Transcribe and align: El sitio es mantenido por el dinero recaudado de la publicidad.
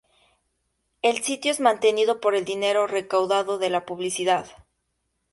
El 1.03 1.21
sitio 1.21 1.51
es 1.51 1.59
mantenido 1.59 2.19
por 2.21 2.33
el 2.33 2.43
dinero 2.43 2.87
recaudado 2.87 3.59
de 3.59 3.69
la 3.69 3.85
publicidad. 3.85 4.47